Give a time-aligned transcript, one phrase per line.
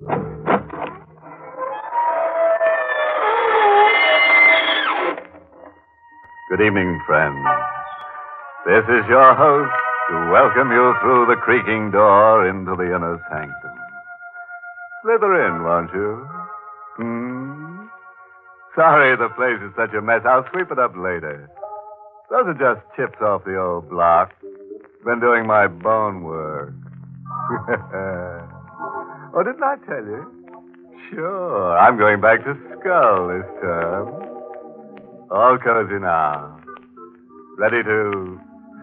[0.00, 0.12] Good
[6.64, 7.44] evening, friends.
[8.64, 9.72] This is your host
[10.10, 13.74] to welcome you through the creaking door into the inner sanctum.
[15.02, 16.28] Slither in, won't you?
[16.94, 17.86] Hmm?
[18.76, 20.22] Sorry the place is such a mess.
[20.24, 21.50] I'll sweep it up later.
[22.30, 24.32] Those are just chips off the old block.
[25.04, 26.72] Been doing my bone work.
[29.34, 30.26] oh, didn't I tell you?
[31.10, 31.78] Sure.
[31.78, 34.08] I'm going back to Skull this term.
[35.30, 36.58] All cozy now.
[37.56, 38.40] Ready to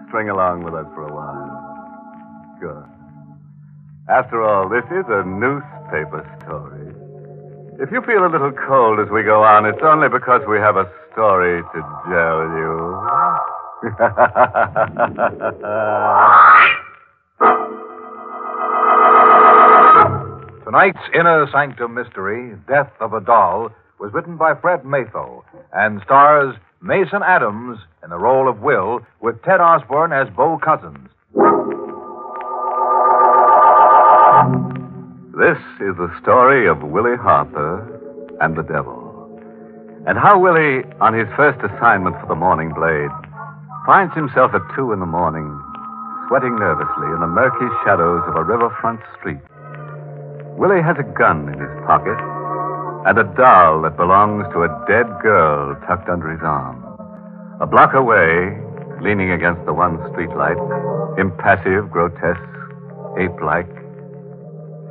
[0.07, 2.57] string along with us for a while.
[2.59, 2.85] Good.
[4.09, 6.93] After all, this is a newspaper story.
[7.81, 10.77] If you feel a little cold as we go on, it's only because we have
[10.77, 12.95] a story to tell you.
[20.65, 23.69] Tonight's Inner Sanctum Mystery, Death of a Doll,
[23.99, 29.39] was written by Fred Matho and stars Mason Adams in the role of Will with
[29.43, 31.07] Ted Osborne as Bo Cousins.
[35.37, 37.85] This is the story of Willie Harper
[38.41, 39.05] and the devil.
[40.07, 43.13] And how Willie, on his first assignment for the Morning Blade,
[43.85, 45.45] finds himself at two in the morning,
[46.27, 49.37] sweating nervously in the murky shadows of a riverfront street.
[50.55, 52.15] Willie has a gun in his pocket
[53.05, 56.81] and a doll that belongs to a dead girl tucked under his arm.
[57.59, 58.55] A block away,
[59.01, 60.57] leaning against the one streetlight,
[61.19, 62.39] impassive, grotesque,
[63.19, 63.67] ape like,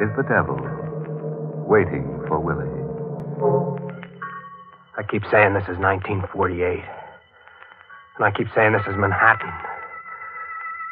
[0.04, 0.60] is the devil,
[1.66, 2.68] waiting for Willie.
[4.96, 6.84] I keep saying this is 1948.
[8.16, 9.50] And I keep saying this is Manhattan.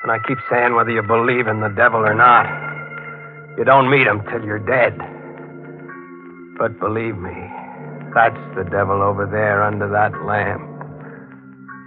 [0.03, 2.47] And I keep saying whether you believe in the devil or not,
[3.59, 4.97] you don't meet him till you're dead.
[6.59, 7.35] But believe me,
[8.15, 10.63] that's the devil over there under that lamp.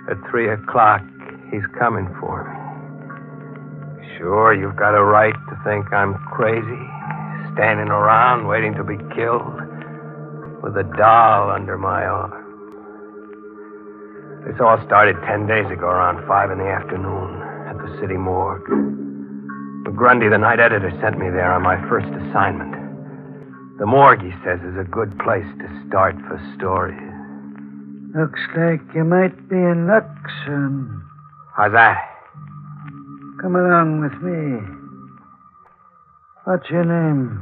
[0.10, 1.02] At three o'clock,
[1.52, 2.66] he's coming for me.
[4.18, 6.84] Sure, you've got a right to think I'm crazy,
[7.54, 9.60] standing around waiting to be killed
[10.62, 12.46] with a doll under my arm.
[14.46, 19.15] This all started ten days ago around five in the afternoon at the city morgue.
[19.86, 22.74] McGrundy, the night editor, sent me there on my first assignment.
[23.78, 26.98] The morgue, he says, is a good place to start for stories.
[28.18, 30.10] Looks like you might be in luck,
[30.44, 31.04] son.
[31.56, 32.02] How's that?
[33.40, 34.58] Come along with me.
[36.46, 37.40] What's your name?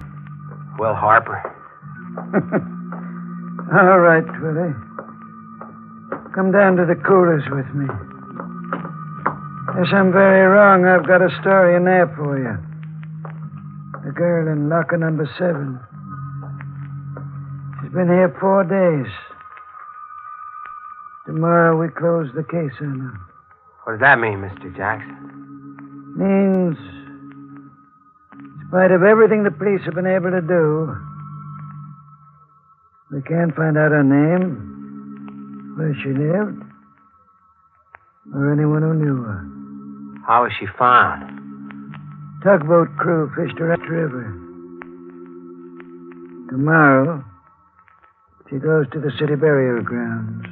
[0.78, 1.40] Will Harper.
[3.72, 4.76] All right, Willie.
[6.36, 7.88] Come down to the coolers with me.
[9.76, 10.86] Yes, I'm very wrong.
[10.86, 12.58] I've got a story in there for you.
[14.06, 15.80] The girl in locker number seven.
[17.82, 19.12] She's been here four days.
[21.26, 23.18] Tomorrow we close the case on her.
[23.84, 24.70] What does that mean, Mr.
[24.78, 25.18] Jackson?
[26.18, 26.78] Means,
[28.34, 30.96] in spite of everything the police have been able to do,
[33.12, 36.62] we can't find out her name, where she lived,
[38.36, 39.53] or anyone who knew her.
[40.26, 41.42] How was she found?
[42.44, 44.24] Tugboat crew fished her up the river.
[46.50, 47.24] Tomorrow,
[48.50, 50.46] she goes to the city burial grounds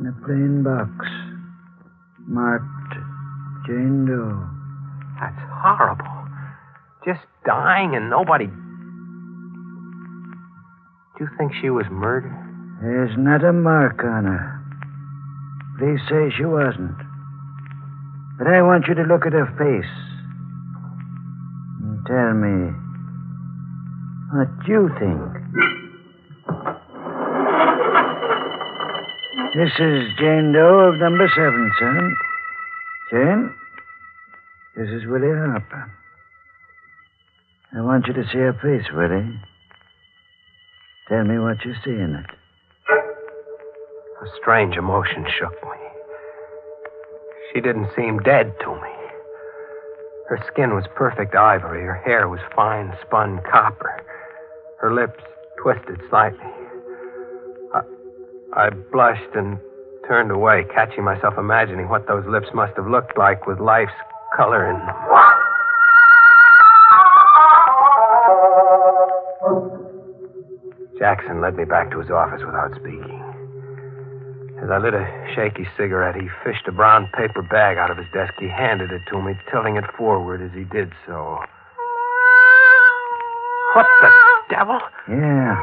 [0.00, 0.90] in a plain box
[2.26, 2.94] marked
[3.66, 4.46] Jane Doe.
[5.20, 6.06] That's horrible.
[7.04, 8.46] Just dying and nobody.
[11.18, 12.32] Do you think she was murdered?
[12.80, 14.60] There's not a mark on her.
[15.78, 16.96] Police say she wasn't.
[18.40, 19.92] But I want you to look at her face
[21.84, 22.72] and tell me
[24.32, 25.20] what you think.
[29.54, 32.16] This is Jane Doe of number seven, son.
[33.10, 33.54] Jane,
[34.74, 35.92] this is Willie Harper.
[37.76, 39.38] I want you to see her face, Willie.
[41.08, 42.30] Tell me what you see in it.
[42.88, 45.99] A strange emotion shook me.
[47.52, 48.94] She didn't seem dead to me.
[50.28, 51.82] Her skin was perfect ivory.
[51.82, 54.04] Her hair was fine spun copper.
[54.78, 55.20] Her lips
[55.60, 56.38] twisted slightly.
[57.74, 57.80] I,
[58.54, 59.58] I blushed and
[60.06, 63.92] turned away, catching myself imagining what those lips must have looked like with life's
[64.36, 64.96] color in them.
[70.98, 73.29] Jackson led me back to his office without speaking.
[74.62, 78.06] As I lit a shaky cigarette, he fished a brown paper bag out of his
[78.12, 78.34] desk.
[78.38, 81.38] He handed it to me, tilting it forward as he did so.
[83.74, 84.10] What the
[84.50, 84.78] devil?
[85.08, 85.56] Yeah.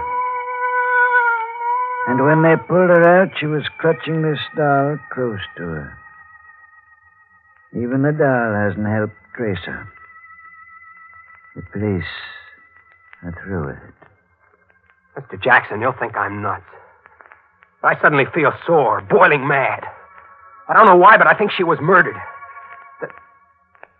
[2.07, 5.97] And when they pulled her out, she was clutching this doll close to her.
[7.73, 9.87] Even the doll hasn't helped trace her.
[11.55, 12.03] The police
[13.23, 13.93] are through with it.
[15.21, 15.43] Mr.
[15.43, 16.63] Jackson, you'll think I'm nuts.
[17.87, 19.83] I suddenly feel sore, boiling mad.
[20.67, 22.15] I don't know why, but I think she was murdered.
[22.99, 23.07] The,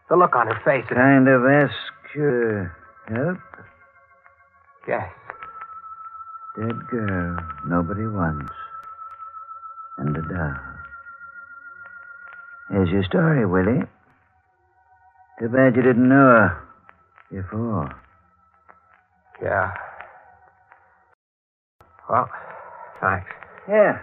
[0.10, 0.86] the look on her face.
[0.92, 1.74] It, Kind of ask
[2.16, 2.70] you
[3.08, 3.38] help?
[4.88, 5.10] yes.
[6.60, 7.38] Dead girl
[7.68, 8.52] nobody wants.
[10.00, 10.56] And a doll.
[12.70, 13.84] Here's your story, Willie.
[15.40, 16.64] Too bad you didn't know her
[17.32, 17.96] before.
[19.42, 19.72] Yeah.
[22.10, 22.30] Well,
[23.00, 23.30] thanks.
[23.68, 24.02] Here.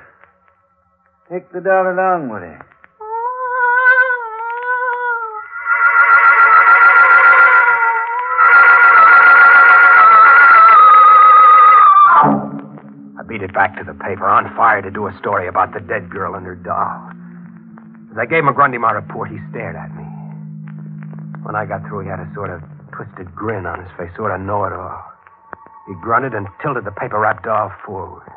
[1.32, 2.52] Take the doll along, Willie.
[13.16, 15.80] I beat it back to the paper, on fire to do a story about the
[15.80, 17.08] dead girl and her doll.
[18.12, 20.04] As I gave McGrundy my report, he stared at me.
[21.42, 22.60] When I got through, he had a sort of
[22.92, 25.02] twisted grin on his face, sort of know it all.
[25.88, 28.28] He grunted and tilted the paper wrapped doll forward.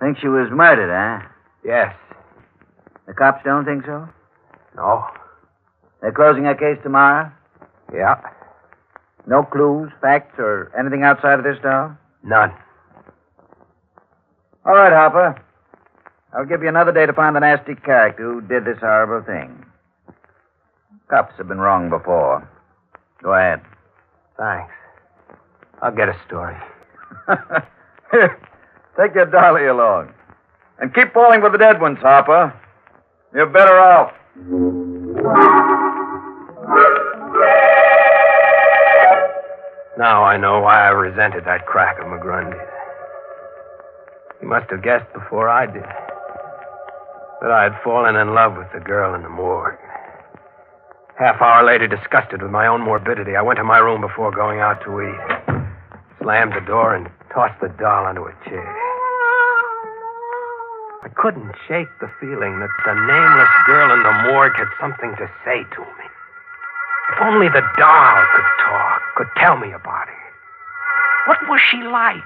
[0.00, 1.28] Think she was murdered, huh?
[1.64, 1.94] Yes.
[3.06, 4.08] The cops don't think so?
[4.76, 5.06] No.
[6.00, 7.30] They're closing our case tomorrow?
[7.92, 8.16] Yeah.
[9.26, 11.96] No clues, facts, or anything outside of this doll?
[12.22, 12.52] None.
[14.64, 15.42] All right, Harper.
[16.32, 19.64] I'll give you another day to find the nasty character who did this horrible thing.
[21.08, 22.48] Cops have been wrong before.
[23.22, 23.60] Go ahead.
[24.38, 24.72] Thanks.
[25.82, 26.56] I'll get a story.
[29.00, 30.12] Take your dolly along.
[30.78, 32.52] And keep falling for the dead ones, Harper.
[33.32, 34.12] You're better off.
[39.96, 42.60] Now I know why I resented that crack of McGrundy's.
[44.40, 45.84] He must have guessed before I did
[47.40, 49.78] that I had fallen in love with the girl in the morgue.
[51.18, 54.60] Half hour later, disgusted with my own morbidity, I went to my room before going
[54.60, 55.64] out to eat.
[56.20, 58.89] Slammed the door and tossed the doll into a chair.
[61.02, 65.30] I couldn't shake the feeling that the nameless girl in the morgue had something to
[65.44, 66.06] say to me.
[67.12, 70.20] If only the doll could talk, could tell me about her.
[71.26, 72.22] What was she like?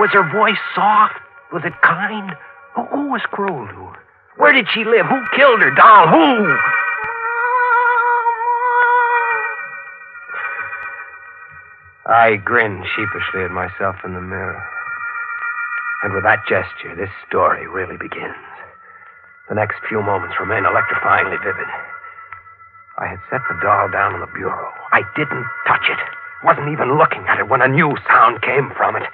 [0.00, 1.20] Was her voice soft?
[1.52, 2.32] Was it kind?
[2.74, 3.98] Who, who was cruel to her?
[4.38, 5.06] Where did she live?
[5.06, 5.70] Who killed her?
[5.70, 6.56] Doll, who?
[12.06, 14.62] I grinned sheepishly at myself in the mirror.
[16.04, 18.36] And with that gesture, this story really begins.
[19.48, 21.64] The next few moments remain electrifyingly vivid.
[23.00, 24.68] I had set the doll down on the bureau.
[24.92, 25.96] I didn't touch it.
[26.44, 29.08] Wasn't even looking at it when a new sound came from it.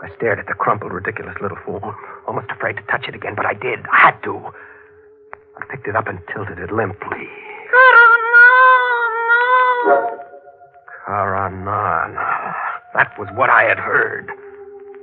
[0.00, 1.94] I stared at the crumpled, ridiculous little form,
[2.26, 3.84] almost afraid to touch it again, but I did.
[3.92, 4.48] I had to.
[5.60, 7.28] I picked it up and tilted it limply.
[11.06, 12.54] Karanana.
[12.94, 14.28] That was what I had heard.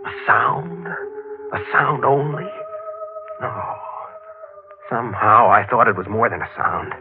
[0.06, 0.88] A sound?
[0.88, 2.48] A sound only?
[3.40, 3.76] No.
[4.90, 6.94] Somehow I thought it was more than a sound.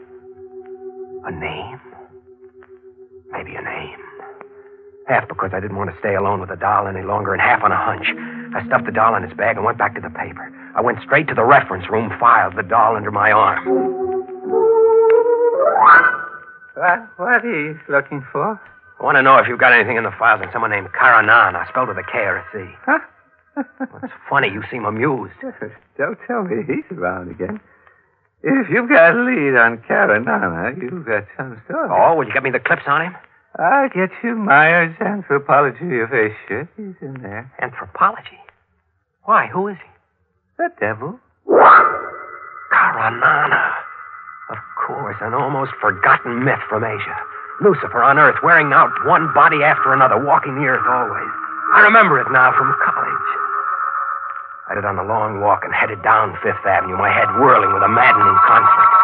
[1.24, 1.80] A name?
[3.32, 3.98] Maybe a name.
[5.08, 7.64] Half because I didn't want to stay alone with the doll any longer, and half
[7.64, 8.06] on a hunch.
[8.54, 10.52] I stuffed the doll in its bag and went back to the paper.
[10.76, 14.01] I went straight to the reference room, filed the doll under my arm.
[16.74, 18.60] What, what are you looking for?
[18.98, 21.68] I want to know if you've got anything in the files on someone named Karanana,
[21.68, 22.64] spelled with a K or a C.
[22.86, 22.98] Huh?
[24.02, 25.34] It's funny, you seem amused.
[25.98, 27.60] Don't tell me he's around again.
[28.42, 31.88] If you've got a lead on Karanana, you've got some story.
[31.92, 33.16] Oh, will you get me the clips on him?
[33.58, 36.66] I'll get you Myers' Anthropology of Asia.
[36.76, 37.52] He's in there.
[37.60, 38.40] Anthropology.
[39.24, 39.46] Why?
[39.48, 39.90] Who is he?
[40.56, 41.20] The devil.
[42.72, 43.74] Karanana.
[44.50, 47.16] Of course, an almost forgotten myth from Asia.
[47.60, 51.30] Lucifer on Earth, wearing out one body after another, walking the earth always.
[51.74, 53.28] I remember it now from college.
[54.68, 57.82] I did on a long walk and headed down Fifth Avenue, my head whirling with
[57.82, 58.94] a maddening conflict.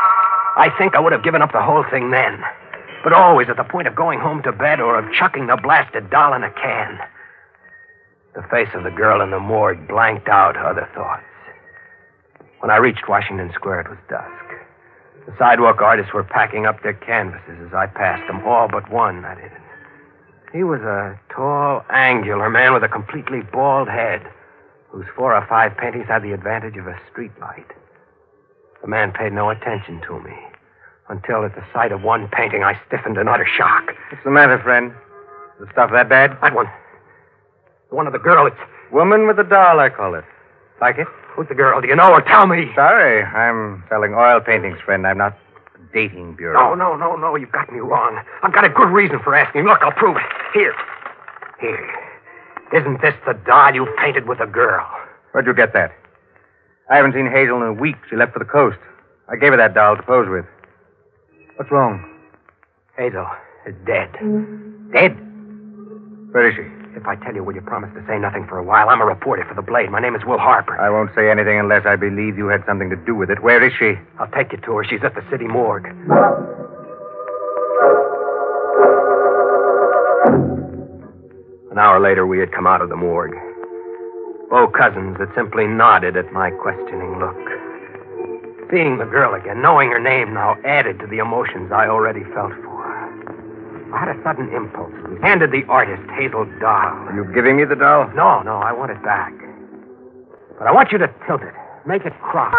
[0.56, 2.42] I think I would have given up the whole thing then,
[3.04, 6.10] but always at the point of going home to bed or of chucking the blasted
[6.10, 6.98] doll in a can.
[8.34, 11.22] The face of the girl in the morgue blanked out other thoughts.
[12.60, 14.48] When I reached Washington Square, it was dusk.
[15.28, 19.20] The sidewalk artists were packing up their canvases as I passed them, all but one,
[19.20, 19.52] that is.
[20.54, 24.22] He was a tall, angular man with a completely bald head,
[24.88, 27.66] whose four or five paintings had the advantage of a street light.
[28.80, 30.32] The man paid no attention to me
[31.10, 33.92] until, at the sight of one painting, I stiffened in utter shock.
[34.10, 34.94] What's the matter, friend?
[35.60, 36.38] The stuff that bad?
[36.40, 36.70] That one.
[37.90, 38.46] The one of the girl.
[38.46, 38.56] It's.
[38.90, 40.24] Woman with a doll, I call it.
[40.80, 41.06] Like it?
[41.34, 41.80] Who's the girl?
[41.80, 42.20] Do you know her?
[42.22, 42.70] Tell me.
[42.74, 45.06] Sorry, I'm selling oil paintings, friend.
[45.06, 45.36] I'm not
[45.74, 46.74] a dating bureau.
[46.74, 47.36] No, no, no, no.
[47.36, 48.22] You've got me wrong.
[48.42, 49.64] I've got a good reason for asking.
[49.64, 50.22] Look, I'll prove it.
[50.54, 50.74] Here.
[51.60, 51.90] Here.
[52.72, 54.86] Isn't this the doll you painted with a girl?
[55.32, 55.92] Where'd you get that?
[56.90, 57.96] I haven't seen Hazel in a week.
[58.08, 58.78] She left for the coast.
[59.28, 60.44] I gave her that doll to pose with.
[61.56, 62.04] What's wrong?
[62.96, 63.26] Hazel
[63.66, 64.10] is dead.
[64.22, 64.92] Mm.
[64.92, 65.12] Dead?
[66.32, 66.77] Where is she?
[66.98, 68.88] If I tell you, will you promise to say nothing for a while?
[68.90, 69.88] I'm a reporter for the Blade.
[69.88, 70.76] My name is Will Harper.
[70.80, 73.40] I won't say anything unless I believe you had something to do with it.
[73.40, 73.94] Where is she?
[74.18, 74.84] I'll take you to her.
[74.84, 75.86] She's at the city morgue.
[81.70, 83.36] An hour later, we had come out of the morgue.
[84.50, 87.38] Bo Cousins had simply nodded at my questioning look.
[88.72, 92.50] Seeing the girl again, knowing her name now, added to the emotions I already felt
[92.58, 92.77] for her.
[93.92, 94.92] I had a sudden impulse.
[95.22, 96.92] Handed the artist Hazel doll.
[97.08, 98.08] Are you giving me the doll?
[98.14, 99.32] No, no, I want it back.
[100.58, 101.54] But I want you to tilt it.
[101.86, 102.52] Make it cross.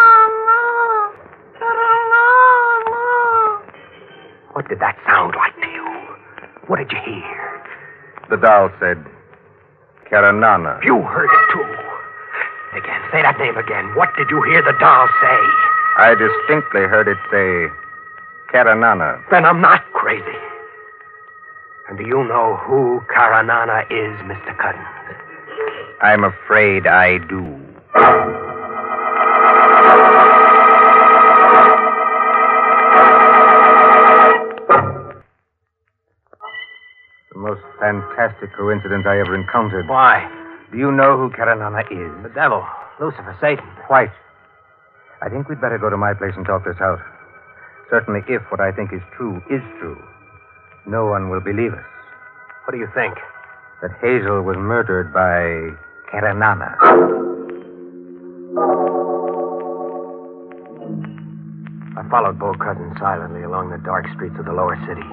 [4.53, 5.85] What did that sound like to you?
[6.67, 7.63] What did you hear?
[8.29, 8.97] The doll said,
[10.09, 10.83] Karanana.
[10.83, 11.67] You heard it too.
[12.77, 13.93] Again, say that name again.
[13.95, 15.39] What did you hear the doll say?
[15.97, 17.69] I distinctly heard it say,
[18.53, 19.21] Karanana.
[19.29, 20.37] Then I'm not crazy.
[21.89, 24.55] And do you know who Karanana is, Mr.
[24.55, 24.85] Cousins?
[26.03, 27.41] I'm afraid I do.
[37.33, 39.87] The most fantastic coincidence I ever encountered.
[39.87, 40.29] Why?
[40.71, 42.23] Do you know who Karanana is?
[42.23, 42.63] The devil.
[42.99, 43.65] Lucifer, Satan.
[43.87, 44.11] Quite.
[45.23, 46.99] I think we'd better go to my place and talk this out.
[47.89, 49.97] Certainly, if what I think is true is true,
[50.87, 51.85] no one will believe us.
[52.65, 53.15] What do you think?
[53.81, 55.75] That Hazel was murdered by
[56.11, 56.75] Karanana.
[61.97, 65.03] I followed Bo Cousins silently along the dark streets of the lower city.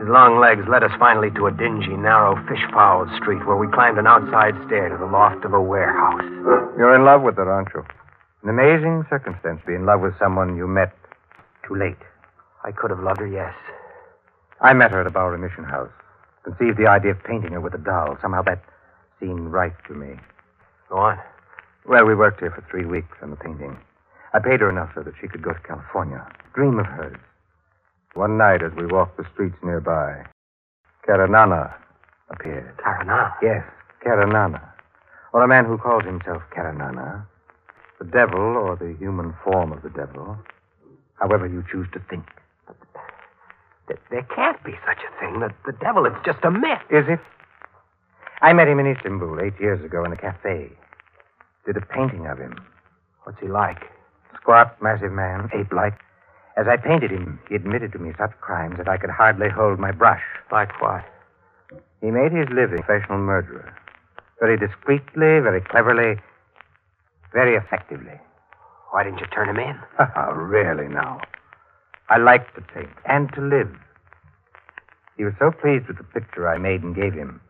[0.00, 3.98] His long legs led us finally to a dingy, narrow, fish-fouled street where we climbed
[3.98, 6.24] an outside stair to the loft of a warehouse.
[6.80, 7.84] You're in love with her, aren't you?
[8.42, 10.96] An amazing circumstance to be in love with someone you met
[11.68, 12.00] too late.
[12.64, 13.52] I could have loved her, yes.
[14.60, 15.90] I met her at a Bowery Mission House.
[16.44, 18.18] Conceived the idea of painting her with a doll.
[18.20, 18.62] Somehow that
[19.18, 20.16] seemed right to me.
[20.88, 21.18] Go on.
[21.86, 23.78] Well, we worked here for three weeks on the painting.
[24.32, 26.26] I paid her enough so that she could go to California.
[26.54, 27.16] Dream of hers.
[28.14, 30.24] One night, as we walked the streets nearby,
[31.06, 31.74] Karanana
[32.28, 32.76] appeared.
[32.78, 33.34] Karanana.
[33.42, 33.64] Yes,
[34.04, 34.60] Karanana.
[35.32, 37.24] Or a man who calls himself Karanana.
[37.98, 40.36] The devil, or the human form of the devil.
[41.14, 42.24] However you choose to think.
[43.90, 45.40] Th- There can't be such a thing.
[45.40, 46.78] The, the devil is just a myth.
[46.90, 47.18] Is it?
[48.40, 50.70] I met him in Istanbul eight years ago in a cafe.
[51.66, 52.54] Did a painting of him.
[53.24, 53.82] What's he like?
[54.40, 55.94] Squat, massive man, ape like.
[56.56, 59.78] As I painted him, he admitted to me such crimes that I could hardly hold
[59.78, 60.22] my brush.
[60.52, 61.04] Like what?
[62.00, 63.74] He made his living professional murderer.
[64.38, 66.18] Very discreetly, very cleverly,
[67.32, 68.18] very effectively.
[68.90, 69.76] Why didn't you turn him in?
[70.34, 71.20] really now.
[72.10, 73.70] I liked to paint and to live.
[75.16, 77.40] He was so pleased with the picture I made and gave him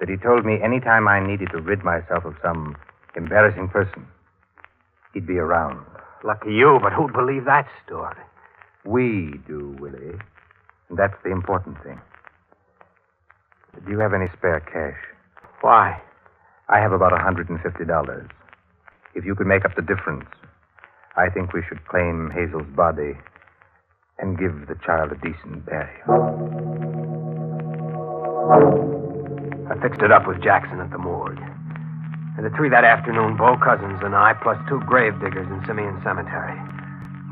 [0.00, 2.76] that he told me any time I needed to rid myself of some
[3.14, 4.04] embarrassing person,
[5.14, 5.86] he'd be around.
[6.24, 8.16] Lucky you, but who'd believe that story?
[8.84, 10.18] We do, Willie.
[10.88, 12.00] And that's the important thing.
[13.84, 14.98] Do you have any spare cash?
[15.60, 16.00] Why?
[16.68, 18.28] I have about a $150.
[19.14, 20.26] If you could make up the difference,
[21.16, 23.14] I think we should claim Hazel's body
[24.18, 26.10] and give the child a decent burial.
[29.70, 31.40] I fixed it up with Jackson at the morgue.
[32.36, 36.00] And the three that afternoon, Bo Cousins and I, plus two grave diggers in Simeon
[36.02, 36.58] Cemetery,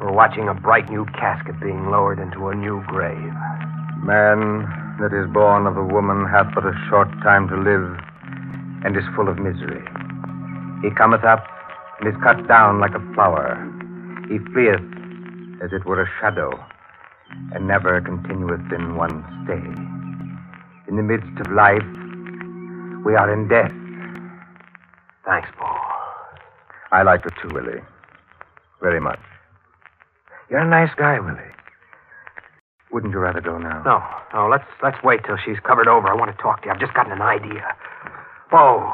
[0.01, 3.33] were watching a bright new casket being lowered into a new grave.
[4.03, 4.67] Man
[5.01, 7.99] that is born of a woman hath but a short time to live,
[8.85, 9.83] and is full of misery.
[10.83, 11.47] He cometh up
[12.01, 13.57] and is cut down like a flower.
[14.29, 14.85] He fleeth
[15.63, 16.53] as it were a shadow,
[17.55, 19.63] and never continueth in one stay.
[20.89, 21.87] In the midst of life,
[23.05, 23.73] we are in death.
[25.25, 25.81] Thanks, Paul.
[26.93, 27.83] I like it too, Willie.
[28.81, 29.21] Very much.
[30.51, 31.53] You're a nice guy, Willie.
[32.93, 33.83] Wouldn't you rather go now?
[33.83, 34.01] No,
[34.33, 36.09] no, let's let's wait till she's covered over.
[36.09, 36.73] I want to talk to you.
[36.73, 37.77] I've just gotten an idea.
[38.51, 38.93] Bo,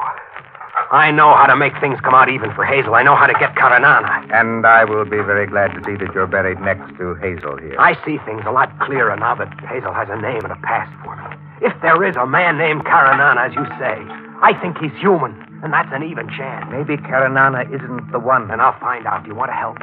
[0.93, 2.93] I know how to make things come out even for Hazel.
[2.93, 4.29] I know how to get Caranana.
[4.29, 7.73] And I will be very glad to see that you're buried next to Hazel here.
[7.81, 10.93] I see things a lot clearer now that Hazel has a name and a past
[11.01, 11.33] for me.
[11.65, 14.05] If there is a man named Caranana, as you say,
[14.45, 15.33] I think he's human,
[15.65, 16.69] and that's an even chance.
[16.69, 18.51] Maybe Caranana isn't the one.
[18.51, 19.23] And I'll find out.
[19.23, 19.81] Do you want to help?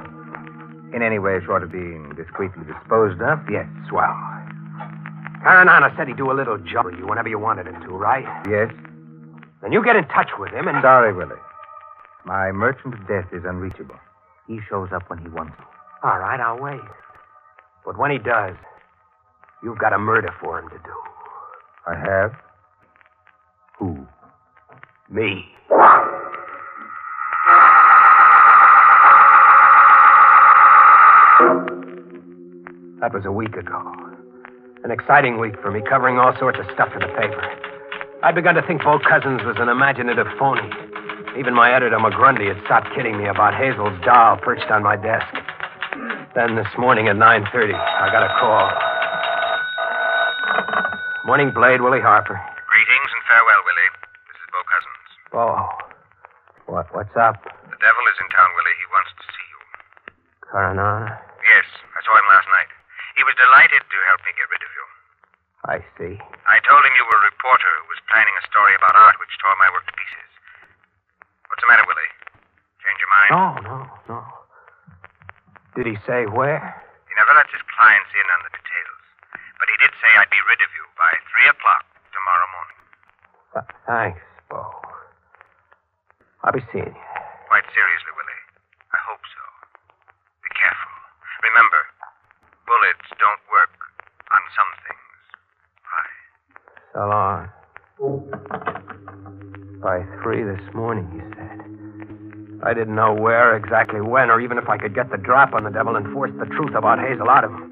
[0.94, 3.66] In any way short of being discreetly disposed of, yes.
[3.90, 4.14] Swell.
[5.42, 8.30] Caranana said he'd do a little job for you whenever you wanted him to, right?
[8.46, 8.70] Yes?
[9.62, 10.82] Then you get in touch with him and.
[10.82, 11.36] Sorry, Willie.
[12.24, 13.96] My merchant of death is unreachable.
[14.46, 15.64] He shows up when he wants to.
[16.08, 16.80] All right, I'll wait.
[17.84, 18.56] But when he does,
[19.62, 20.92] you've got a murder for him to do.
[21.86, 22.32] I have?
[23.78, 24.06] Who?
[25.10, 25.44] Me.
[33.00, 33.96] That was a week ago.
[34.84, 37.69] An exciting week for me, covering all sorts of stuff for the paper.
[38.22, 40.68] I'd begun to think Bo Cousins was an imaginative phony.
[41.40, 45.32] Even my editor, McGrundy, had stopped kidding me about Hazel's doll perched on my desk.
[46.36, 48.68] Then this morning at 9.30, I got a call.
[51.24, 52.36] Morning, Blade, Willie Harper.
[52.36, 53.90] Greetings and farewell, Willie.
[54.28, 55.08] This is Bo Cousins.
[55.32, 55.46] Bo.
[56.68, 57.40] What, what's up?
[57.40, 58.76] The devil is in town, Willie.
[58.84, 59.58] He wants to see you.
[60.44, 61.16] Caranana?
[61.40, 61.64] Yes,
[61.96, 62.68] I saw him last night.
[63.16, 64.84] He was delighted to help me get rid of you.
[65.68, 66.16] I see.
[66.48, 69.28] I told him you were a reporter who was planning a story about art which
[69.44, 70.30] tore my work to pieces.
[71.52, 72.12] What's the matter, Willie?
[72.80, 73.19] Change your mind?
[73.30, 74.18] No, no, no.
[75.78, 76.58] Did he say where?
[77.06, 79.02] He never lets his clients in on the details.
[79.62, 82.78] But he did say I'd be rid of you by 3 o'clock tomorrow morning.
[83.54, 84.66] Th- thanks, Bo.
[86.42, 87.06] I'll be seeing you.
[87.46, 88.42] Quite seriously, Willie.
[88.90, 89.42] I hope so.
[90.42, 90.90] Be careful.
[91.46, 91.80] Remember,
[92.66, 93.74] bullets don't work
[94.34, 95.22] on some things.
[95.86, 96.18] Bye.
[96.98, 97.46] So long.
[99.78, 101.69] By three this morning, he said.
[102.62, 105.64] I didn't know where, exactly when, or even if I could get the drop on
[105.64, 107.70] the devil and force the truth about Hazel out of him.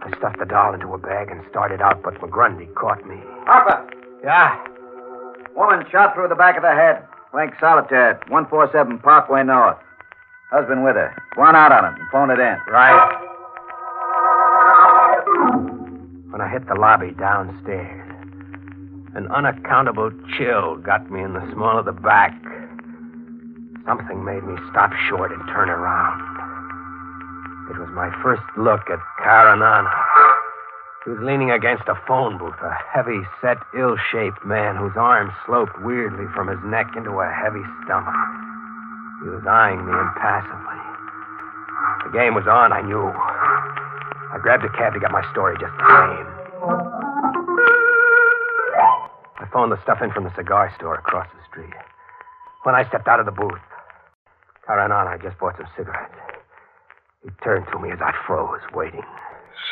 [0.00, 3.16] I stuffed the doll into a bag and started out, but McGrundy caught me.
[3.46, 3.90] Harper!
[4.22, 4.64] Yeah?
[5.56, 7.02] Woman shot through the back of the head.
[7.32, 9.76] Frank Solitaire, 147 Parkway North.
[10.50, 11.14] Husband with her.
[11.34, 12.56] Go on out on it and phone it in.
[12.72, 13.24] Right.
[16.30, 18.08] When I hit the lobby downstairs,
[19.14, 22.32] an unaccountable chill got me in the small of the back.
[23.86, 26.20] Something made me stop short and turn around.
[27.70, 29.92] It was my first look at Caranana.
[31.04, 35.32] He was leaning against a phone booth, a heavy set, ill shaped man whose arms
[35.46, 38.16] sloped weirdly from his neck into a heavy stomach.
[39.24, 40.80] He was eyeing me impassively.
[42.04, 43.08] The game was on, I knew.
[43.08, 46.28] I grabbed a cab to get my story just the same.
[49.40, 51.72] I phoned the stuff in from the cigar store across the street.
[52.64, 53.60] When I stepped out of the booth,
[54.68, 56.14] Caranana I just bought some cigarettes.
[57.22, 59.02] He turned to me as I froze, waiting.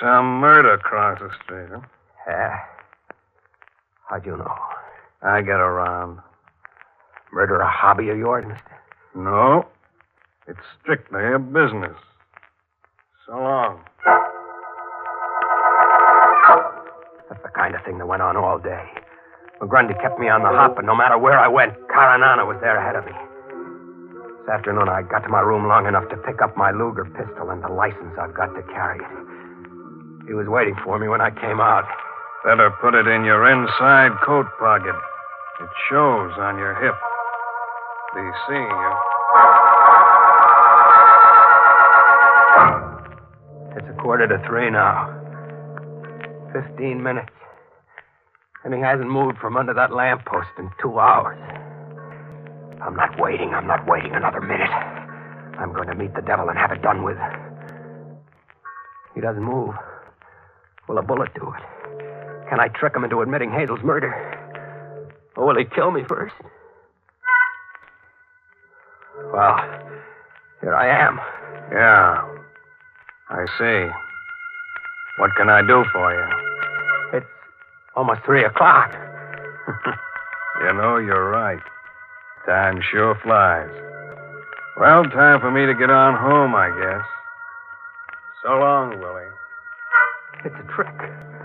[0.01, 1.81] Some murder across the street, huh?
[2.27, 2.57] Yeah?
[4.09, 4.55] How'd you know?
[5.23, 6.19] I get around.
[7.33, 8.81] Murder a hobby of yours, mister?
[9.15, 9.67] No.
[10.49, 11.97] It's strictly a business.
[13.27, 13.81] So long.
[17.29, 18.85] That's the kind of thing that went on all day.
[19.61, 22.77] McGrundy kept me on the hop, and no matter where I went, Caranana was there
[22.77, 23.13] ahead of me.
[24.47, 27.51] This afternoon, I got to my room long enough to pick up my Luger pistol
[27.51, 29.11] and the license I've got to carry it.
[30.29, 31.83] He was waiting for me when I came out.
[32.45, 34.95] Better put it in your inside coat pocket.
[34.95, 36.95] It shows on your hip.
[38.15, 38.95] Be seeing you.
[43.83, 45.11] It's a quarter to three now.
[46.53, 47.35] Fifteen minutes.
[48.63, 51.66] And he hasn't moved from under that lamppost in two hours.
[52.83, 53.55] I'm not waiting.
[53.55, 54.71] I'm not waiting another minute.
[55.59, 57.17] I'm going to meet the devil and have it done with.
[59.15, 59.75] He doesn't move.
[60.89, 61.63] Will a bullet do it?
[62.49, 64.13] Can I trick him into admitting Hazel's murder?
[65.37, 66.35] Or will he kill me first?
[69.33, 69.57] Well,
[70.61, 71.19] here I am.
[71.73, 72.25] Yeah.
[73.31, 73.91] I see.
[75.19, 77.19] What can I do for you?
[77.19, 77.27] It's
[77.97, 78.95] almost three o'clock.
[80.59, 81.61] You know, you're right.
[82.47, 83.69] Time sure flies.
[84.79, 87.03] Well, time for me to get on home, I guess.
[88.45, 89.27] So long, Willie.
[90.47, 90.95] It's a trick.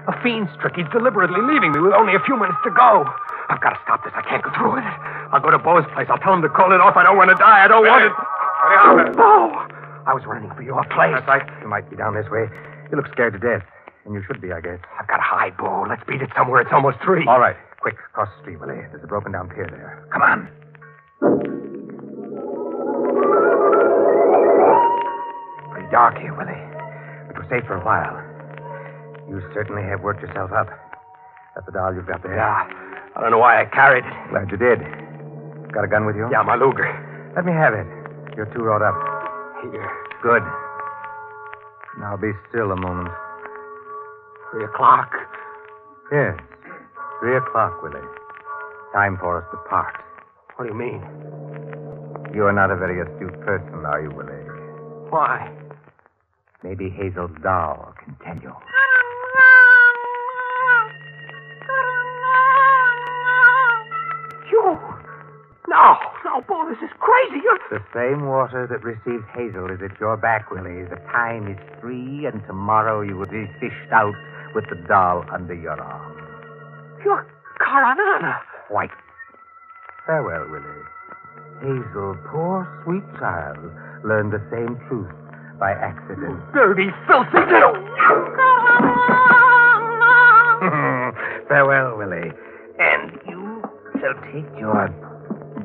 [0.06, 0.78] A fiend's trick.
[0.78, 3.10] He's deliberately leaving me with only a few minutes to go.
[3.50, 4.14] I've got to stop this.
[4.14, 4.98] I can't go through with it.
[5.34, 6.06] I'll go to Bo's place.
[6.06, 6.94] I'll tell him to call it off.
[6.94, 7.66] I don't want to die.
[7.66, 8.14] I don't want it.
[9.18, 9.58] Bo!
[10.06, 11.18] I was running for your place.
[11.18, 11.46] That's right.
[11.62, 12.46] You might be down this way.
[12.94, 13.66] You look scared to death.
[14.06, 14.78] And you should be, I guess.
[15.02, 15.90] I've got to hide, Bo.
[15.90, 16.62] Let's beat it somewhere.
[16.62, 17.26] It's almost three.
[17.26, 17.58] All right.
[17.82, 18.86] Quick, across the street, Willie.
[18.94, 20.06] There's a broken down pier there.
[20.14, 20.61] Come on.
[21.22, 21.38] Pretty
[25.92, 26.58] dark here, Willie.
[27.28, 28.18] But we're safe for a while.
[29.30, 30.68] You certainly have worked yourself up.
[31.54, 32.36] That's the doll you've got there.
[32.36, 32.66] Yeah.
[33.16, 34.14] I don't know why I carried it.
[34.32, 34.80] Glad you did.
[35.72, 36.28] Got a gun with you?
[36.32, 36.90] Yeah, my Luger.
[37.36, 37.86] Let me have it.
[38.36, 38.96] You're too wrought up.
[39.62, 39.92] Here.
[40.24, 40.42] Good.
[42.00, 43.10] Now be still a moment.
[44.52, 45.12] Three o'clock.
[46.12, 46.40] Yes.
[47.20, 48.02] Three o'clock, Willie.
[48.94, 49.94] Time for us to part.
[50.62, 51.02] What do you mean?
[52.36, 55.10] You are not a very astute person, are you, Willie?
[55.10, 55.50] Why?
[56.62, 58.54] Maybe Hazel's doll can tell you.
[64.54, 64.78] You.
[65.68, 65.98] No,
[66.30, 67.42] no, Bo, this is crazy.
[67.42, 67.58] You're.
[67.72, 70.84] The same water that received Hazel is at your back, Willie.
[70.84, 74.14] The time is three, and tomorrow you will be fished out
[74.54, 76.22] with the doll under your arm.
[77.04, 77.26] You're
[77.58, 78.38] Karanana.
[78.70, 78.92] White.
[80.06, 80.86] Farewell, Willie.
[81.62, 83.60] Hazel, poor sweet child,
[84.04, 85.12] learned the same truth
[85.60, 86.40] by accident.
[86.54, 87.78] Dirty, filthy little.
[91.48, 92.32] Farewell, Willie.
[92.80, 93.62] And you
[94.00, 94.90] shall take your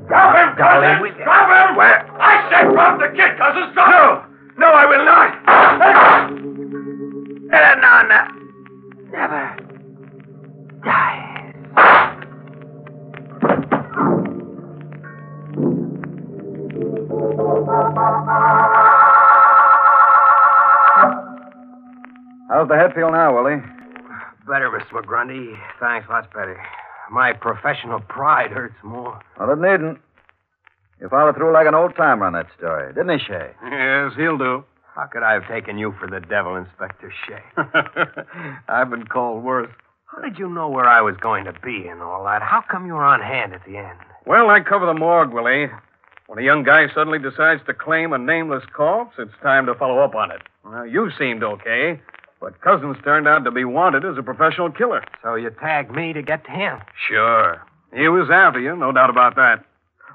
[0.07, 1.25] Stop him, darling with you.
[1.25, 1.77] Him!
[1.77, 2.05] Where?
[2.21, 3.71] I said drop the kid, cousin!
[3.73, 4.23] Stop No!
[4.59, 5.31] No, I will not!
[7.53, 8.03] Eleanor
[9.11, 9.56] never
[22.51, 23.63] How's the head feel now, Willie?
[24.47, 25.03] Better, Mr.
[25.03, 25.59] McGrundy.
[25.81, 26.61] Thanks, lots better.
[27.11, 29.19] My professional pride hurts more.
[29.39, 29.99] Well, it needn't.
[31.01, 33.51] You followed through like an old timer on that story, didn't he, Shea?
[33.65, 34.65] Yes, he'll do.
[34.95, 37.43] How could I have taken you for the devil, Inspector Shea?
[38.69, 39.71] I've been called worse.
[40.07, 42.41] How did you know where I was going to be and all that?
[42.43, 43.99] How come you were on hand at the end?
[44.25, 45.69] Well, I cover the morgue, Willie.
[46.27, 50.01] When a young guy suddenly decides to claim a nameless corpse, it's time to follow
[50.01, 50.43] up on it.
[50.65, 52.01] Well, you seemed okay,
[52.41, 55.05] but Cousins turned out to be wanted as a professional killer.
[55.23, 56.79] So you tagged me to get to him.
[57.09, 57.63] Sure.
[57.95, 59.65] He was after you, no doubt about that.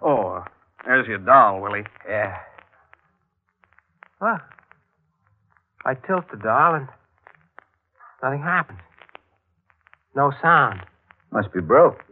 [0.03, 0.43] Oh,
[0.85, 1.85] there's your doll, Willie.
[2.07, 2.37] Yeah.
[4.19, 4.41] Well,
[5.85, 6.87] I tilt the doll and
[8.21, 8.79] nothing happens.
[10.13, 10.81] No sound.
[11.31, 12.03] Must be broke.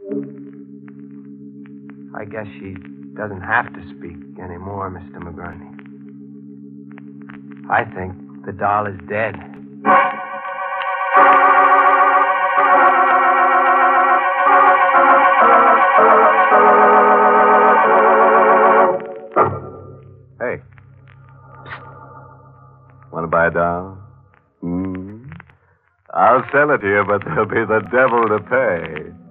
[2.16, 2.76] I guess she
[3.20, 5.20] doesn't have to speak anymore, Mr.
[5.20, 5.68] McGrundy.
[7.70, 9.36] I think the doll is dead.
[20.40, 20.64] Hey.
[23.12, 23.98] Want to buy a doll?
[24.62, 25.26] Hmm?
[26.14, 29.29] I'll sell it to you, but there'll be the devil to pay.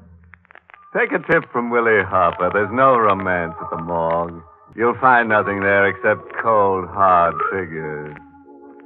[0.97, 2.49] Take a tip from Willie Harper.
[2.53, 4.43] There's no romance at the morgue.
[4.75, 8.17] You'll find nothing there except cold, hard figures.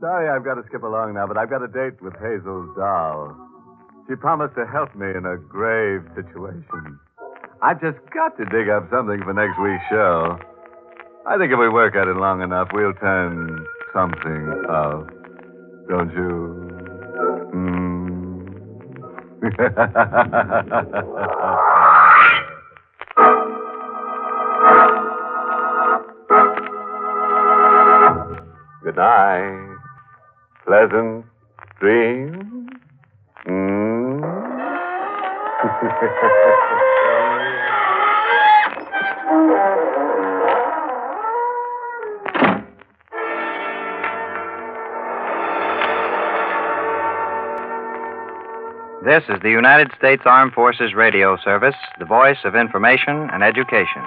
[0.00, 3.34] Sorry I've got to skip along now, but I've got a date with Hazel's doll.
[4.08, 7.00] She promised to help me in a grave situation.
[7.62, 10.36] I've just got to dig up something for next week's show.
[11.26, 13.64] I think if we work at it long enough, we'll turn
[13.94, 15.08] something up.
[15.88, 16.65] Don't you?
[28.82, 29.76] Good night.
[30.64, 31.26] Pleasant
[31.78, 32.70] dreams.
[33.44, 34.22] Hmm.
[49.06, 54.02] This is the United States Armed Forces Radio Service, the voice of information and education.